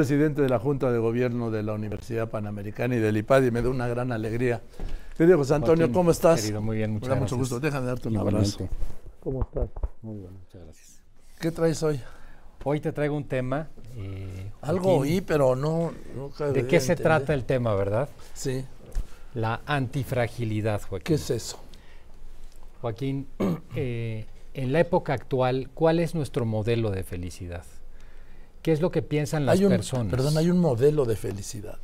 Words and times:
presidente 0.00 0.42
de 0.42 0.50
la 0.50 0.58
Junta 0.58 0.92
de 0.92 0.98
Gobierno 0.98 1.50
de 1.50 1.62
la 1.62 1.72
Universidad 1.72 2.28
Panamericana 2.28 2.96
y 2.96 2.98
del 2.98 3.16
IPAD 3.16 3.44
y 3.44 3.50
me 3.50 3.62
da 3.62 3.70
una 3.70 3.88
gran 3.88 4.12
alegría. 4.12 4.60
Querido 5.16 5.38
José 5.38 5.54
Antonio, 5.54 5.90
¿cómo 5.90 6.10
estás? 6.10 6.42
Querido, 6.42 6.60
muy 6.60 6.76
bien, 6.76 6.90
muchas 6.90 7.08
Me 7.08 7.14
da 7.14 7.20
gracias. 7.20 7.32
mucho 7.32 7.40
gusto. 7.40 7.60
Déjame 7.60 7.86
darte 7.86 8.08
un 8.08 8.14
Igualmente. 8.16 8.64
abrazo. 8.64 8.68
¿Cómo 9.20 9.40
estás? 9.40 9.70
Muy 10.02 10.18
bien, 10.18 10.32
muchas 10.34 10.62
gracias. 10.64 11.02
¿Qué 11.40 11.50
traes 11.50 11.82
hoy? 11.82 11.98
Hoy 12.64 12.80
te 12.80 12.92
traigo 12.92 13.16
un 13.16 13.24
tema. 13.24 13.70
eh, 13.96 14.50
Algo 14.60 14.98
oí, 14.98 15.22
pero 15.22 15.56
no... 15.56 15.92
¿De 16.52 16.66
qué 16.66 16.78
se 16.78 16.92
entender. 16.92 16.96
trata 17.02 17.32
el 17.32 17.44
tema, 17.46 17.74
verdad? 17.74 18.10
Sí. 18.34 18.66
La 19.32 19.62
antifragilidad, 19.64 20.82
¿Qué 20.82 20.88
Joaquín. 20.88 21.14
es 21.14 21.30
eso? 21.30 21.58
Joaquín, 22.82 23.28
eh, 23.76 24.26
en 24.52 24.72
la 24.74 24.80
época 24.80 25.14
actual, 25.14 25.70
¿cuál 25.72 26.00
es 26.00 26.14
nuestro 26.14 26.44
modelo 26.44 26.90
de 26.90 27.02
felicidad? 27.02 27.64
¿Qué 28.66 28.72
es 28.72 28.80
lo 28.80 28.90
que 28.90 29.00
piensan 29.00 29.46
las 29.46 29.60
hay 29.60 29.64
un, 29.64 29.70
personas? 29.70 30.10
Perdón, 30.10 30.36
hay 30.38 30.50
un 30.50 30.58
modelo 30.58 31.04
de 31.04 31.14
felicidad. 31.14 31.78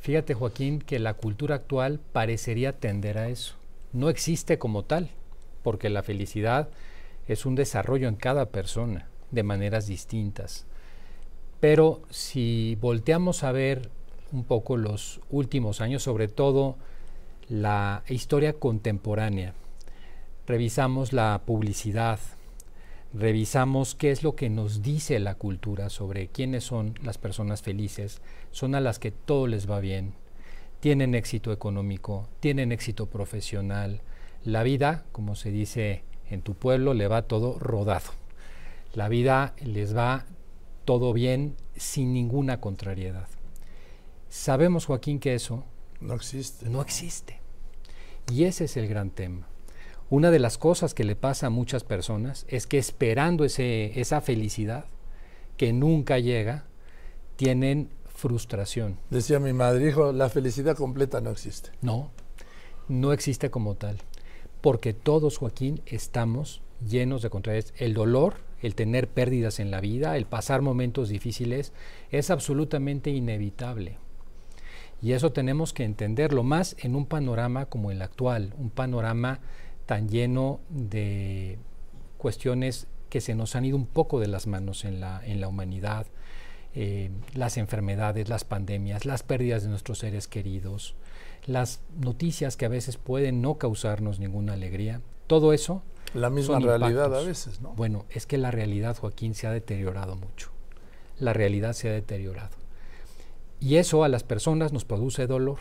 Fíjate, 0.00 0.34
Joaquín, 0.34 0.80
que 0.80 0.98
la 0.98 1.14
cultura 1.14 1.54
actual 1.54 2.00
parecería 2.10 2.72
tender 2.72 3.18
a 3.18 3.28
eso. 3.28 3.54
No 3.92 4.08
existe 4.08 4.58
como 4.58 4.82
tal, 4.82 5.10
porque 5.62 5.88
la 5.90 6.02
felicidad 6.02 6.70
es 7.28 7.46
un 7.46 7.54
desarrollo 7.54 8.08
en 8.08 8.16
cada 8.16 8.46
persona, 8.46 9.06
de 9.30 9.44
maneras 9.44 9.86
distintas. 9.86 10.66
Pero 11.60 12.02
si 12.10 12.76
volteamos 12.80 13.44
a 13.44 13.52
ver 13.52 13.88
un 14.32 14.42
poco 14.42 14.76
los 14.76 15.20
últimos 15.30 15.80
años, 15.80 16.02
sobre 16.02 16.26
todo 16.26 16.74
la 17.48 18.02
historia 18.08 18.54
contemporánea, 18.54 19.54
revisamos 20.48 21.12
la 21.12 21.42
publicidad, 21.46 22.18
revisamos 23.14 23.94
qué 23.94 24.10
es 24.10 24.22
lo 24.22 24.34
que 24.34 24.50
nos 24.50 24.82
dice 24.82 25.18
la 25.18 25.34
cultura 25.34 25.88
sobre 25.88 26.28
quiénes 26.28 26.64
son 26.64 26.94
las 27.02 27.18
personas 27.18 27.62
felices, 27.62 28.20
son 28.50 28.74
a 28.74 28.80
las 28.80 28.98
que 28.98 29.10
todo 29.10 29.46
les 29.46 29.70
va 29.70 29.80
bien, 29.80 30.14
tienen 30.80 31.14
éxito 31.14 31.52
económico, 31.52 32.28
tienen 32.40 32.72
éxito 32.72 33.06
profesional, 33.06 34.00
la 34.44 34.62
vida, 34.62 35.04
como 35.12 35.34
se 35.34 35.50
dice 35.50 36.04
en 36.30 36.42
tu 36.42 36.54
pueblo, 36.54 36.94
le 36.94 37.08
va 37.08 37.22
todo 37.22 37.58
rodado. 37.58 38.12
La 38.94 39.08
vida 39.08 39.54
les 39.60 39.96
va 39.96 40.24
todo 40.84 41.12
bien 41.12 41.56
sin 41.76 42.12
ninguna 42.12 42.60
contrariedad. 42.60 43.28
Sabemos, 44.28 44.86
Joaquín, 44.86 45.18
que 45.18 45.34
eso 45.34 45.64
No 46.00 46.14
existe. 46.14 46.68
no 46.68 46.80
existe. 46.82 47.40
Y 48.30 48.44
ese 48.44 48.64
es 48.64 48.76
el 48.76 48.88
gran 48.88 49.10
tema. 49.10 49.48
Una 50.10 50.30
de 50.30 50.38
las 50.38 50.56
cosas 50.56 50.94
que 50.94 51.04
le 51.04 51.16
pasa 51.16 51.48
a 51.48 51.50
muchas 51.50 51.84
personas 51.84 52.46
es 52.48 52.66
que 52.66 52.78
esperando 52.78 53.44
ese, 53.44 54.00
esa 54.00 54.20
felicidad 54.22 54.86
que 55.58 55.72
nunca 55.74 56.18
llega, 56.18 56.64
tienen 57.36 57.90
frustración. 58.06 58.98
Decía 59.10 59.38
mi 59.38 59.52
madre, 59.52 59.88
hijo, 59.88 60.12
la 60.12 60.30
felicidad 60.30 60.76
completa 60.76 61.20
no 61.20 61.30
existe. 61.30 61.70
No, 61.82 62.10
no 62.88 63.12
existe 63.12 63.50
como 63.50 63.74
tal. 63.74 63.98
Porque 64.62 64.94
todos, 64.94 65.36
Joaquín, 65.36 65.82
estamos 65.86 66.62
llenos 66.86 67.22
de 67.22 67.30
contrariedades. 67.30 67.74
El 67.76 67.92
dolor, 67.94 68.36
el 68.62 68.74
tener 68.74 69.08
pérdidas 69.08 69.60
en 69.60 69.70
la 69.70 69.80
vida, 69.80 70.16
el 70.16 70.24
pasar 70.26 70.62
momentos 70.62 71.10
difíciles, 71.10 71.72
es 72.10 72.30
absolutamente 72.30 73.10
inevitable. 73.10 73.98
Y 75.00 75.12
eso 75.12 75.32
tenemos 75.32 75.72
que 75.72 75.84
entenderlo 75.84 76.42
más 76.42 76.76
en 76.80 76.96
un 76.96 77.06
panorama 77.06 77.66
como 77.66 77.92
el 77.92 78.02
actual, 78.02 78.54
un 78.58 78.70
panorama 78.70 79.40
tan 79.88 80.10
lleno 80.10 80.60
de 80.68 81.58
cuestiones 82.18 82.88
que 83.08 83.22
se 83.22 83.34
nos 83.34 83.56
han 83.56 83.64
ido 83.64 83.74
un 83.74 83.86
poco 83.86 84.20
de 84.20 84.26
las 84.26 84.46
manos 84.46 84.84
en 84.84 85.00
la, 85.00 85.24
en 85.24 85.40
la 85.40 85.48
humanidad, 85.48 86.06
eh, 86.74 87.10
las 87.32 87.56
enfermedades, 87.56 88.28
las 88.28 88.44
pandemias, 88.44 89.06
las 89.06 89.22
pérdidas 89.22 89.62
de 89.62 89.70
nuestros 89.70 90.00
seres 90.00 90.28
queridos, 90.28 90.94
las 91.46 91.80
noticias 91.98 92.58
que 92.58 92.66
a 92.66 92.68
veces 92.68 92.98
pueden 92.98 93.40
no 93.40 93.54
causarnos 93.54 94.20
ninguna 94.20 94.52
alegría, 94.52 95.00
todo 95.26 95.54
eso. 95.54 95.82
La 96.12 96.28
misma 96.28 96.58
realidad 96.60 97.06
impactos. 97.06 97.24
a 97.24 97.26
veces, 97.26 97.60
¿no? 97.62 97.72
Bueno, 97.72 98.04
es 98.10 98.26
que 98.26 98.36
la 98.36 98.50
realidad, 98.50 98.98
Joaquín, 98.98 99.34
se 99.34 99.46
ha 99.46 99.52
deteriorado 99.52 100.16
mucho. 100.16 100.50
La 101.18 101.32
realidad 101.32 101.72
se 101.72 101.88
ha 101.88 101.92
deteriorado. 101.92 102.54
Y 103.58 103.76
eso 103.76 104.04
a 104.04 104.08
las 104.08 104.22
personas 104.22 104.70
nos 104.74 104.84
produce 104.84 105.26
dolor. 105.26 105.60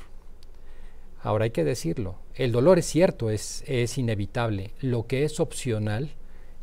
Ahora 1.27 1.43
hay 1.43 1.51
que 1.51 1.65
decirlo, 1.65 2.15
el 2.35 2.53
dolor 2.53 2.79
es 2.79 2.85
cierto, 2.85 3.29
es, 3.29 3.61
es 3.67 3.97
inevitable. 3.97 4.71
Lo 4.79 5.07
que 5.07 5.25
es 5.25 5.41
opcional 5.41 6.11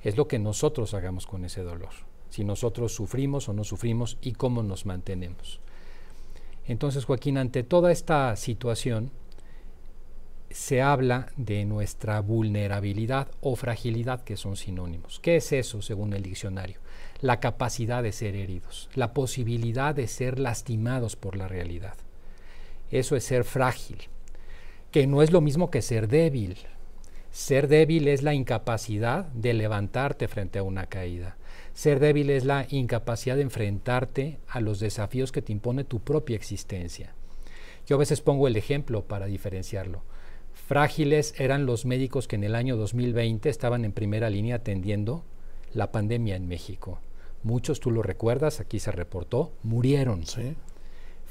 es 0.02 0.16
lo 0.16 0.26
que 0.26 0.38
nosotros 0.38 0.94
hagamos 0.94 1.26
con 1.26 1.44
ese 1.44 1.62
dolor. 1.62 1.90
Si 2.30 2.44
nosotros 2.44 2.94
sufrimos 2.94 3.46
o 3.50 3.52
no 3.52 3.62
sufrimos 3.64 4.16
y 4.22 4.32
cómo 4.32 4.62
nos 4.62 4.86
mantenemos. 4.86 5.60
Entonces, 6.66 7.04
Joaquín, 7.04 7.36
ante 7.36 7.62
toda 7.62 7.92
esta 7.92 8.34
situación, 8.36 9.10
se 10.48 10.80
habla 10.80 11.30
de 11.36 11.66
nuestra 11.66 12.20
vulnerabilidad 12.20 13.28
o 13.42 13.56
fragilidad, 13.56 14.24
que 14.24 14.38
son 14.38 14.56
sinónimos. 14.56 15.20
¿Qué 15.20 15.36
es 15.36 15.52
eso 15.52 15.82
según 15.82 16.14
el 16.14 16.22
diccionario? 16.22 16.80
La 17.20 17.38
capacidad 17.38 18.02
de 18.02 18.12
ser 18.12 18.34
heridos, 18.34 18.88
la 18.94 19.12
posibilidad 19.12 19.94
de 19.94 20.08
ser 20.08 20.38
lastimados 20.38 21.16
por 21.16 21.36
la 21.36 21.48
realidad. 21.48 21.98
Eso 22.90 23.14
es 23.14 23.24
ser 23.24 23.44
frágil, 23.44 24.08
que 24.94 25.08
no 25.08 25.22
es 25.22 25.32
lo 25.32 25.40
mismo 25.40 25.72
que 25.72 25.82
ser 25.82 26.06
débil. 26.06 26.56
Ser 27.32 27.66
débil 27.66 28.06
es 28.06 28.22
la 28.22 28.32
incapacidad 28.32 29.24
de 29.32 29.52
levantarte 29.52 30.28
frente 30.28 30.60
a 30.60 30.62
una 30.62 30.86
caída. 30.86 31.36
Ser 31.72 31.98
débil 31.98 32.30
es 32.30 32.44
la 32.44 32.68
incapacidad 32.70 33.34
de 33.34 33.42
enfrentarte 33.42 34.38
a 34.46 34.60
los 34.60 34.78
desafíos 34.78 35.32
que 35.32 35.42
te 35.42 35.50
impone 35.50 35.82
tu 35.82 35.98
propia 35.98 36.36
existencia. 36.36 37.12
Yo 37.88 37.96
a 37.96 37.98
veces 37.98 38.20
pongo 38.20 38.46
el 38.46 38.56
ejemplo 38.56 39.02
para 39.02 39.26
diferenciarlo. 39.26 40.04
Frágiles 40.52 41.34
eran 41.38 41.66
los 41.66 41.86
médicos 41.86 42.28
que 42.28 42.36
en 42.36 42.44
el 42.44 42.54
año 42.54 42.76
2020 42.76 43.48
estaban 43.48 43.84
en 43.84 43.90
primera 43.90 44.30
línea 44.30 44.54
atendiendo 44.54 45.24
la 45.72 45.90
pandemia 45.90 46.36
en 46.36 46.46
México. 46.46 47.00
Muchos, 47.42 47.80
tú 47.80 47.90
lo 47.90 48.04
recuerdas, 48.04 48.60
aquí 48.60 48.78
se 48.78 48.92
reportó, 48.92 49.50
murieron. 49.64 50.24
Sí. 50.24 50.54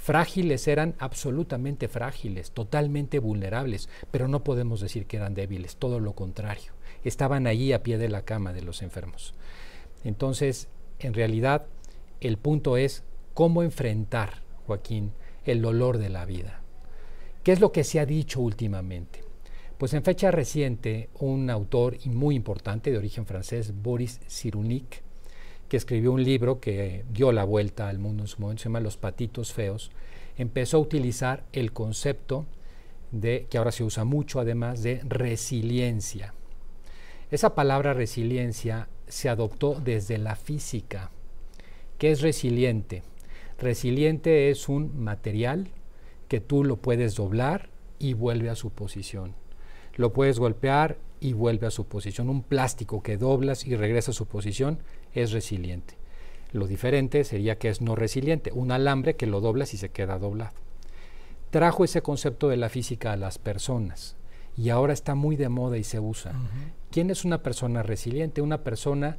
Frágiles 0.04 0.68
eran 0.68 0.96
absolutamente 1.00 1.88
frágiles, 1.88 2.52
totalmente 2.52 3.20
vulnerables, 3.20 3.88
pero 4.12 4.28
no 4.28 4.44
podemos 4.44 4.82
decir 4.82 5.06
que 5.06 5.16
eran 5.16 5.34
débiles, 5.34 5.78
todo 5.78 6.02
lo 6.02 6.12
contrario. 6.12 6.74
Estaban 7.06 7.48
allí 7.48 7.72
a 7.72 7.84
pie 7.84 7.98
de 7.98 8.10
la 8.10 8.24
cama 8.24 8.52
de 8.52 8.64
los 8.64 8.82
enfermos. 8.82 9.34
Entonces, 10.04 10.68
en 11.00 11.14
realidad, 11.14 11.68
el 12.20 12.38
punto 12.38 12.76
es 12.76 13.06
cómo 13.34 13.64
enfrentar, 13.64 14.44
Joaquín, 14.68 15.14
el 15.46 15.62
dolor 15.62 15.98
de 16.00 16.10
la 16.10 16.26
vida. 16.26 16.60
¿Qué 17.42 17.54
es 17.54 17.62
lo 17.62 17.72
que 17.72 17.86
se 17.86 18.02
ha 18.02 18.06
dicho 18.06 18.42
últimamente? 18.42 19.24
Pues 19.78 19.94
en 19.94 20.04
fecha 20.04 20.32
reciente, 20.32 21.12
un 21.22 21.50
autor 21.50 21.96
muy 22.08 22.36
importante 22.36 22.92
de 22.92 22.98
origen 22.98 23.26
francés, 23.26 23.74
Boris 23.82 24.20
Cyrulnik, 24.28 25.02
que 25.74 25.78
escribió 25.78 26.12
un 26.12 26.24
libro 26.24 26.60
que 26.60 27.04
dio 27.10 27.32
la 27.32 27.46
vuelta 27.46 27.90
al 27.90 27.98
mundo 27.98 28.22
en 28.22 28.28
su 28.28 28.40
momento, 28.40 28.62
se 28.62 28.70
llama 28.70 28.80
Los 28.80 28.96
patitos 28.96 29.54
feos, 29.54 29.90
empezó 30.38 30.78
a 30.78 30.82
utilizar 30.82 31.46
el 31.52 31.74
concepto 31.74 32.46
de, 33.12 33.48
que 33.50 33.58
ahora 33.58 33.72
se 33.72 33.84
usa 33.84 34.04
mucho 34.04 34.40
además, 34.40 34.84
de 34.84 35.02
resiliencia. 35.04 36.36
Esa 37.32 37.56
palabra 37.56 37.96
resiliencia 37.96 38.88
se 39.08 39.30
adoptó 39.30 39.82
desde 39.84 40.20
la 40.20 40.36
física. 40.36 41.10
¿Qué 41.98 42.12
es 42.12 42.22
resiliente? 42.22 43.02
Resiliente 43.58 44.52
es 44.52 44.70
un 44.70 45.04
material 45.04 45.72
que 46.28 46.40
tú 46.40 46.64
lo 46.64 46.78
puedes 46.78 47.16
doblar 47.16 47.72
y 47.98 48.14
vuelve 48.14 48.52
a 48.52 48.56
su 48.56 48.70
posición. 48.70 49.34
Lo 49.96 50.14
puedes 50.14 50.38
golpear 50.38 51.00
y 51.20 51.34
vuelve 51.34 51.66
a 51.66 51.72
su 51.72 51.88
posición. 51.88 52.30
Un 52.30 52.44
plástico 52.44 53.02
que 53.02 53.18
doblas 53.18 53.66
y 53.66 53.76
regresa 53.76 54.12
a 54.12 54.14
su 54.14 54.28
posición 54.28 54.78
es 55.14 55.32
resiliente. 55.32 55.96
Lo 56.52 56.68
diferente 56.68 57.24
sería 57.24 57.58
que 57.58 57.70
es 57.70 57.82
no 57.82 57.96
resiliente, 57.96 58.52
un 58.54 58.72
alambre 58.72 59.16
que 59.16 59.26
lo 59.26 59.42
doblas 59.42 59.74
y 59.74 59.78
se 59.78 59.90
queda 59.90 60.20
doblado. 60.20 60.56
Trajo 61.50 61.84
ese 61.84 62.02
concepto 62.02 62.50
de 62.50 62.58
la 62.58 62.70
física 62.70 63.12
a 63.12 63.18
las 63.18 63.38
personas 63.38 64.16
y 64.56 64.70
ahora 64.70 64.94
está 64.94 65.16
muy 65.16 65.36
de 65.36 65.50
moda 65.50 65.78
y 65.78 65.84
se 65.84 66.00
usa. 66.00 66.32
Uh 66.32 66.36
-huh. 66.36 66.72
¿Quién 66.92 67.10
es 67.10 67.26
una 67.26 67.42
persona 67.42 67.82
resiliente? 67.82 68.42
Una 68.42 68.64
persona 68.64 69.18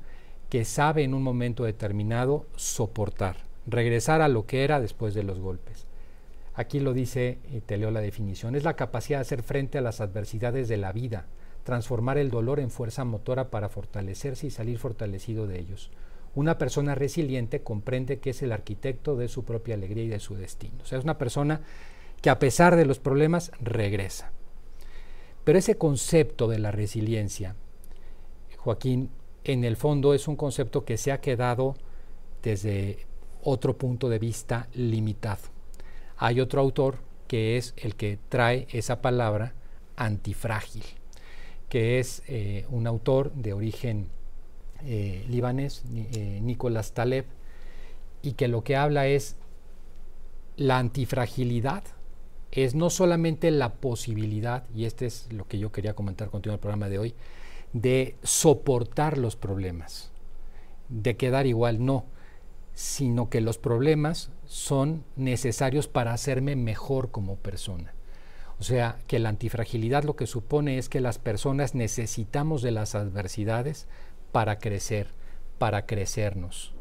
que 0.48 0.64
sabe 0.64 1.02
en 1.02 1.14
un 1.14 1.22
momento 1.22 1.64
determinado 1.64 2.46
soportar, 2.54 3.38
regresar 3.66 4.20
a 4.20 4.28
lo 4.28 4.46
que 4.46 4.62
era 4.62 4.80
después 4.80 5.14
de 5.14 5.24
los 5.24 5.40
golpes. 5.40 5.86
Aquí 6.54 6.78
lo 6.78 6.92
dice, 6.92 7.38
y 7.52 7.60
te 7.60 7.76
leo 7.76 7.90
la 7.90 8.00
definición, 8.00 8.54
es 8.54 8.62
la 8.62 8.76
capacidad 8.76 9.18
de 9.18 9.22
hacer 9.22 9.42
frente 9.42 9.78
a 9.78 9.80
las 9.80 10.00
adversidades 10.00 10.68
de 10.68 10.76
la 10.76 10.92
vida, 10.92 11.26
transformar 11.64 12.18
el 12.18 12.30
dolor 12.30 12.60
en 12.60 12.70
fuerza 12.70 13.04
motora 13.04 13.50
para 13.50 13.68
fortalecerse 13.68 14.46
y 14.46 14.50
salir 14.50 14.78
fortalecido 14.78 15.46
de 15.46 15.58
ellos. 15.58 15.90
Una 16.34 16.58
persona 16.58 16.94
resiliente 16.94 17.62
comprende 17.62 18.18
que 18.18 18.30
es 18.30 18.42
el 18.42 18.52
arquitecto 18.52 19.16
de 19.16 19.28
su 19.28 19.44
propia 19.44 19.74
alegría 19.74 20.04
y 20.04 20.08
de 20.08 20.20
su 20.20 20.34
destino. 20.34 20.76
O 20.82 20.86
sea, 20.86 20.98
es 20.98 21.04
una 21.04 21.18
persona 21.18 21.60
que 22.20 22.30
a 22.30 22.38
pesar 22.38 22.76
de 22.76 22.84
los 22.84 22.98
problemas 22.98 23.50
regresa. 23.60 24.32
Pero 25.44 25.58
ese 25.58 25.76
concepto 25.76 26.48
de 26.48 26.58
la 26.58 26.70
resiliencia, 26.70 27.54
Joaquín, 28.56 29.10
en 29.44 29.64
el 29.64 29.76
fondo 29.76 30.14
es 30.14 30.26
un 30.26 30.36
concepto 30.36 30.84
que 30.84 30.96
se 30.96 31.12
ha 31.12 31.20
quedado 31.20 31.76
desde 32.42 33.06
otro 33.42 33.76
punto 33.76 34.08
de 34.08 34.18
vista 34.18 34.68
limitado. 34.72 35.42
Hay 36.16 36.40
otro 36.40 36.60
autor 36.60 36.98
que 37.28 37.56
es 37.56 37.74
el 37.76 37.94
que 37.94 38.18
trae 38.28 38.66
esa 38.70 39.02
palabra 39.02 39.54
antifrágil, 39.96 40.84
que 41.74 41.98
es 41.98 42.22
eh, 42.28 42.66
un 42.70 42.86
autor 42.86 43.32
de 43.32 43.52
origen 43.52 44.06
eh, 44.84 45.26
libanés, 45.28 45.82
eh, 45.92 46.38
Nicolás 46.40 46.92
Taleb, 46.92 47.24
y 48.22 48.34
que 48.34 48.46
lo 48.46 48.62
que 48.62 48.76
habla 48.76 49.08
es 49.08 49.34
la 50.56 50.78
antifragilidad 50.78 51.82
es 52.52 52.76
no 52.76 52.90
solamente 52.90 53.50
la 53.50 53.72
posibilidad, 53.72 54.62
y 54.72 54.84
este 54.84 55.06
es 55.06 55.26
lo 55.32 55.48
que 55.48 55.58
yo 55.58 55.72
quería 55.72 55.94
comentar 55.94 56.30
contigo 56.30 56.52
en 56.52 56.58
el 56.58 56.60
programa 56.60 56.88
de 56.88 57.00
hoy, 57.00 57.14
de 57.72 58.14
soportar 58.22 59.18
los 59.18 59.34
problemas, 59.34 60.12
de 60.88 61.16
quedar 61.16 61.44
igual, 61.48 61.84
no, 61.84 62.04
sino 62.74 63.28
que 63.28 63.40
los 63.40 63.58
problemas 63.58 64.30
son 64.46 65.02
necesarios 65.16 65.88
para 65.88 66.12
hacerme 66.12 66.54
mejor 66.54 67.10
como 67.10 67.34
persona. 67.34 67.93
O 68.60 68.62
sea, 68.62 68.98
que 69.06 69.18
la 69.18 69.30
antifragilidad 69.30 70.04
lo 70.04 70.16
que 70.16 70.26
supone 70.26 70.78
es 70.78 70.88
que 70.88 71.00
las 71.00 71.18
personas 71.18 71.74
necesitamos 71.74 72.62
de 72.62 72.70
las 72.70 72.94
adversidades 72.94 73.88
para 74.32 74.58
crecer, 74.58 75.08
para 75.58 75.86
crecernos. 75.86 76.74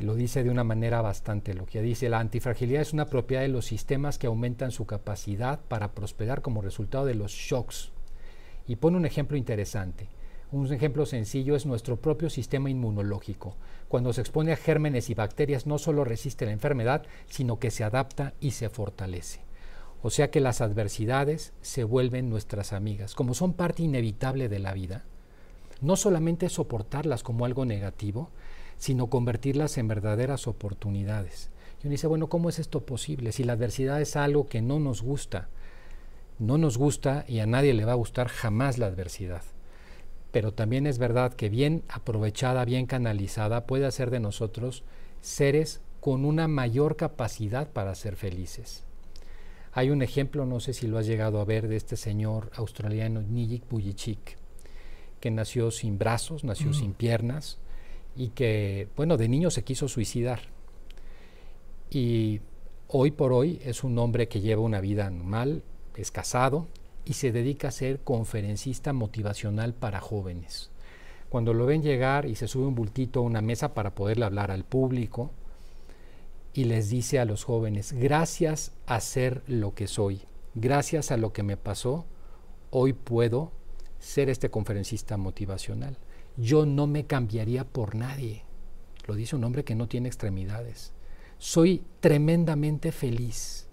Lo 0.00 0.16
dice 0.16 0.42
de 0.42 0.50
una 0.50 0.64
manera 0.64 1.02
bastante 1.02 1.54
lo 1.54 1.66
que 1.66 1.80
Dice, 1.80 2.08
la 2.08 2.18
antifragilidad 2.18 2.82
es 2.82 2.92
una 2.92 3.06
propiedad 3.06 3.42
de 3.42 3.48
los 3.48 3.66
sistemas 3.66 4.18
que 4.18 4.26
aumentan 4.26 4.72
su 4.72 4.86
capacidad 4.86 5.60
para 5.60 5.92
prosperar 5.92 6.42
como 6.42 6.62
resultado 6.62 7.06
de 7.06 7.14
los 7.14 7.30
shocks. 7.30 7.92
Y 8.66 8.76
pone 8.76 8.96
un 8.96 9.06
ejemplo 9.06 9.36
interesante. 9.36 10.08
Un 10.50 10.72
ejemplo 10.72 11.06
sencillo 11.06 11.54
es 11.54 11.64
nuestro 11.66 11.96
propio 11.96 12.28
sistema 12.28 12.70
inmunológico. 12.70 13.56
Cuando 13.88 14.12
se 14.12 14.20
expone 14.20 14.52
a 14.52 14.56
gérmenes 14.56 15.10
y 15.10 15.14
bacterias 15.14 15.66
no 15.66 15.78
solo 15.78 16.04
resiste 16.04 16.44
la 16.44 16.52
enfermedad, 16.52 17.04
sino 17.26 17.60
que 17.60 17.70
se 17.70 17.84
adapta 17.84 18.34
y 18.40 18.52
se 18.52 18.68
fortalece. 18.68 19.43
O 20.06 20.10
sea 20.10 20.30
que 20.30 20.40
las 20.40 20.60
adversidades 20.60 21.54
se 21.62 21.82
vuelven 21.82 22.28
nuestras 22.28 22.74
amigas. 22.74 23.14
Como 23.14 23.32
son 23.32 23.54
parte 23.54 23.82
inevitable 23.82 24.50
de 24.50 24.58
la 24.58 24.74
vida, 24.74 25.02
no 25.80 25.96
solamente 25.96 26.50
soportarlas 26.50 27.22
como 27.22 27.46
algo 27.46 27.64
negativo, 27.64 28.28
sino 28.76 29.08
convertirlas 29.08 29.78
en 29.78 29.88
verdaderas 29.88 30.46
oportunidades. 30.46 31.48
Y 31.82 31.86
uno 31.86 31.92
dice, 31.92 32.06
bueno, 32.06 32.28
¿cómo 32.28 32.50
es 32.50 32.58
esto 32.58 32.84
posible? 32.84 33.32
Si 33.32 33.44
la 33.44 33.54
adversidad 33.54 33.98
es 33.98 34.14
algo 34.14 34.46
que 34.46 34.60
no 34.60 34.78
nos 34.78 35.00
gusta, 35.00 35.48
no 36.38 36.58
nos 36.58 36.76
gusta 36.76 37.24
y 37.26 37.38
a 37.38 37.46
nadie 37.46 37.72
le 37.72 37.86
va 37.86 37.92
a 37.92 37.94
gustar 37.94 38.28
jamás 38.28 38.76
la 38.76 38.88
adversidad. 38.88 39.40
Pero 40.32 40.52
también 40.52 40.86
es 40.86 40.98
verdad 40.98 41.32
que 41.32 41.48
bien 41.48 41.82
aprovechada, 41.88 42.66
bien 42.66 42.84
canalizada, 42.84 43.64
puede 43.64 43.86
hacer 43.86 44.10
de 44.10 44.20
nosotros 44.20 44.84
seres 45.22 45.80
con 46.00 46.26
una 46.26 46.46
mayor 46.46 46.96
capacidad 46.96 47.70
para 47.70 47.94
ser 47.94 48.16
felices. 48.16 48.84
Hay 49.76 49.90
un 49.90 50.02
ejemplo, 50.02 50.46
no 50.46 50.60
sé 50.60 50.72
si 50.72 50.86
lo 50.86 50.98
has 50.98 51.06
llegado 51.06 51.40
a 51.40 51.44
ver, 51.44 51.66
de 51.66 51.74
este 51.74 51.96
señor 51.96 52.50
australiano 52.54 53.22
Nijik 53.22 53.68
Bujicic, 53.68 54.36
que 55.18 55.32
nació 55.32 55.72
sin 55.72 55.98
brazos, 55.98 56.44
nació 56.44 56.70
mm. 56.70 56.74
sin 56.74 56.92
piernas, 56.94 57.58
y 58.14 58.28
que, 58.28 58.86
bueno, 58.96 59.16
de 59.16 59.28
niño 59.28 59.50
se 59.50 59.64
quiso 59.64 59.88
suicidar. 59.88 60.42
Y 61.90 62.40
hoy 62.86 63.10
por 63.10 63.32
hoy 63.32 63.60
es 63.64 63.82
un 63.82 63.98
hombre 63.98 64.28
que 64.28 64.40
lleva 64.40 64.62
una 64.62 64.80
vida 64.80 65.10
normal, 65.10 65.64
es 65.96 66.12
casado 66.12 66.68
y 67.04 67.14
se 67.14 67.32
dedica 67.32 67.68
a 67.68 67.72
ser 67.72 67.98
conferencista 67.98 68.92
motivacional 68.92 69.74
para 69.74 70.00
jóvenes. 70.00 70.70
Cuando 71.28 71.52
lo 71.52 71.66
ven 71.66 71.82
llegar 71.82 72.26
y 72.26 72.36
se 72.36 72.46
sube 72.46 72.66
un 72.66 72.76
bultito 72.76 73.18
a 73.18 73.22
una 73.24 73.42
mesa 73.42 73.74
para 73.74 73.92
poderle 73.92 74.24
hablar 74.24 74.52
al 74.52 74.64
público 74.64 75.32
y 76.54 76.64
les 76.64 76.88
dice 76.88 77.18
a 77.18 77.24
los 77.24 77.44
jóvenes, 77.44 77.92
gracias 77.92 78.72
a 78.86 79.00
ser 79.00 79.42
lo 79.46 79.74
que 79.74 79.86
soy, 79.86 80.22
gracias 80.54 81.10
a 81.10 81.16
lo 81.16 81.32
que 81.32 81.42
me 81.42 81.56
pasó, 81.56 82.06
hoy 82.70 82.92
puedo 82.94 83.52
ser 83.98 84.30
este 84.30 84.50
conferencista 84.50 85.16
motivacional 85.16 85.98
yo 86.36 86.66
no 86.66 86.86
me 86.86 87.06
cambiaría 87.06 87.64
por 87.64 87.94
nadie. 87.94 88.42
Lo 89.06 89.14
dice 89.14 89.36
un 89.36 89.44
hombre 89.44 89.64
que 89.64 89.74
no 89.74 89.88
tiene 89.88 90.08
extremidades. 90.08 90.92
Soy 91.38 91.82
tremendamente 92.00 92.92
feliz. 92.92 93.66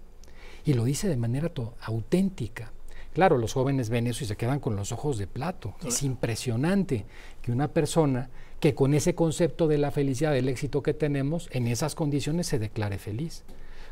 Y 0.64 0.74
lo 0.74 0.84
dice 0.84 1.08
de 1.08 1.16
manera 1.16 1.52
auténtica. 1.80 2.72
Claro, 3.12 3.36
los 3.36 3.52
jóvenes 3.52 3.90
ven 3.90 4.06
eso 4.06 4.24
y 4.24 4.26
se 4.26 4.36
quedan 4.36 4.60
con 4.60 4.74
los 4.74 4.90
ojos 4.90 5.18
de 5.18 5.26
plato. 5.26 5.74
Es 5.86 6.02
impresionante 6.02 7.04
que 7.42 7.52
una 7.52 7.68
persona 7.68 8.30
que 8.58 8.74
con 8.74 8.94
ese 8.94 9.14
concepto 9.14 9.68
de 9.68 9.76
la 9.76 9.90
felicidad, 9.90 10.32
del 10.32 10.48
éxito 10.48 10.82
que 10.82 10.94
tenemos, 10.94 11.48
en 11.52 11.66
esas 11.66 11.94
condiciones 11.94 12.46
se 12.46 12.58
declare 12.58 12.98
feliz. 12.98 13.42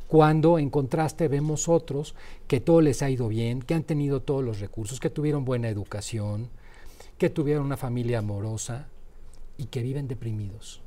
Cuando 0.07 0.59
en 0.59 0.71
contraste 0.71 1.29
vemos 1.29 1.69
otros 1.69 2.15
que 2.49 2.61
todo 2.61 2.81
les 2.81 3.03
ha 3.03 3.11
ido 3.11 3.29
bien, 3.29 3.63
que 3.63 3.75
han 3.75 3.83
tenido 3.83 4.23
todos 4.23 4.43
los 4.43 4.59
recursos, 4.59 5.01
que 5.01 5.11
tuvieron 5.11 5.45
buena 5.45 5.69
educación, 5.69 6.49
que 7.19 7.31
tuvieron 7.31 7.67
una 7.67 7.77
familia 7.77 8.21
amorosa 8.21 8.89
y 9.59 9.67
que 9.67 9.83
viven 9.83 10.09
deprimidos. 10.09 10.81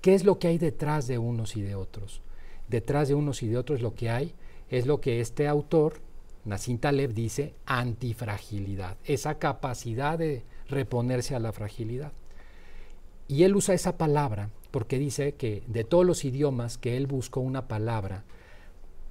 ¿Qué 0.00 0.14
es 0.14 0.24
lo 0.24 0.38
que 0.38 0.48
hay 0.48 0.58
detrás 0.58 1.06
de 1.06 1.18
unos 1.18 1.56
y 1.56 1.62
de 1.62 1.74
otros? 1.74 2.20
Detrás 2.68 3.08
de 3.08 3.14
unos 3.14 3.42
y 3.42 3.48
de 3.48 3.56
otros 3.56 3.80
lo 3.80 3.94
que 3.94 4.10
hay 4.10 4.34
es 4.68 4.86
lo 4.86 5.00
que 5.00 5.20
este 5.20 5.48
autor, 5.48 6.00
Nassim 6.46 6.78
Taleb, 6.78 7.12
dice 7.12 7.54
antifragilidad, 7.66 8.96
esa 9.04 9.38
capacidad 9.38 10.18
de 10.18 10.44
reponerse 10.68 11.34
a 11.34 11.40
la 11.40 11.52
fragilidad. 11.52 12.12
Y 13.28 13.42
él 13.42 13.56
usa 13.56 13.74
esa 13.74 13.98
palabra 13.98 14.50
porque 14.70 14.98
dice 14.98 15.34
que 15.34 15.62
de 15.66 15.84
todos 15.84 16.06
los 16.06 16.24
idiomas 16.24 16.78
que 16.78 16.96
él 16.96 17.06
buscó 17.06 17.40
una 17.40 17.66
palabra 17.66 18.24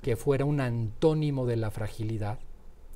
que 0.02 0.16
fuera 0.16 0.46
un 0.46 0.62
antónimo 0.62 1.46
de 1.46 1.58
la 1.58 1.72
fragilidad, 1.72 2.40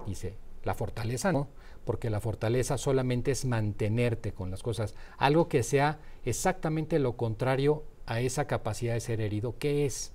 dice, 0.06 0.36
la 0.64 0.76
fortaleza 0.76 1.32
no, 1.32 1.48
porque 1.84 2.10
la 2.10 2.22
fortaleza 2.22 2.78
solamente 2.78 3.32
es 3.32 3.46
mantenerte 3.46 4.32
con 4.32 4.52
las 4.52 4.62
cosas, 4.62 4.94
algo 5.18 5.50
que 5.50 5.64
sea 5.64 6.00
exactamente 6.24 7.00
lo 7.00 7.18
contrario 7.18 7.84
a 8.06 8.22
esa 8.22 8.46
capacidad 8.46 8.94
de 8.94 9.00
ser 9.00 9.22
herido. 9.22 9.56
¿Qué 9.58 9.86
es? 9.86 10.14